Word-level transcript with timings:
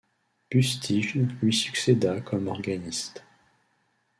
Bustijn 0.49 1.37
lui 1.39 1.53
succéda 1.53 2.21
comme 2.21 2.47
organiste. 2.49 3.21